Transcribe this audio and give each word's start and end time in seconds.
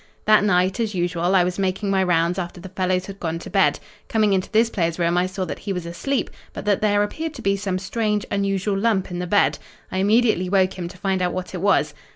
"That 0.25 0.43
night, 0.43 0.79
as 0.79 0.95
usual, 0.95 1.35
I 1.35 1.43
was 1.43 1.59
making 1.59 1.91
my 1.91 2.03
rounds 2.03 2.39
after 2.39 2.59
the 2.59 2.69
fellows 2.69 3.05
had 3.05 3.19
gone 3.19 3.37
to 3.37 3.51
bed. 3.51 3.79
Coming 4.09 4.33
into 4.33 4.51
this 4.51 4.67
player's 4.67 4.97
room 4.97 5.15
I 5.15 5.27
saw 5.27 5.45
that 5.45 5.59
he 5.59 5.71
was 5.73 5.85
asleep, 5.85 6.31
but 6.53 6.65
that 6.65 6.81
there 6.81 7.03
appeared 7.03 7.35
to 7.35 7.43
be 7.43 7.55
some 7.55 7.77
strange, 7.77 8.25
unusual 8.31 8.75
lump 8.75 9.11
in 9.11 9.19
the 9.19 9.27
bed. 9.27 9.59
I 9.91 9.99
immediately 9.99 10.49
woke 10.49 10.73
him 10.73 10.87
to 10.87 10.97
find 10.97 11.21
out 11.21 11.33
what 11.33 11.53
it 11.53 11.61
was. 11.61 11.93